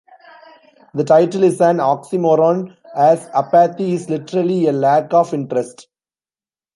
The 0.95 1.03
title 1.03 1.43
is 1.43 1.61
an 1.61 1.77
oxymoron 1.77 2.75
as 2.95 3.19
apathy 3.35 3.93
is 3.93 4.09
literally 4.09 4.65
a 4.65 4.71
"lack 4.71 5.13
of 5.13 5.31
interest". 5.31 5.89